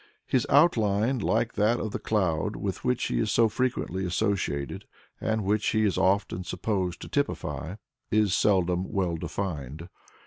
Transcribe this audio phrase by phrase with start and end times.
[0.25, 4.85] His outline, like that of the cloud with which he is so frequently associated,
[5.19, 7.75] and which he is often supposed to typify,
[8.09, 9.89] is seldom well defined.